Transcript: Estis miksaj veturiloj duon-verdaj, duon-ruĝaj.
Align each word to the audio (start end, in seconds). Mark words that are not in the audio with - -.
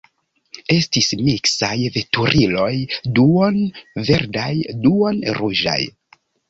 Estis 0.75 1.09
miksaj 1.19 1.69
veturiloj 1.97 2.73
duon-verdaj, 3.21 4.53
duon-ruĝaj. 4.89 5.81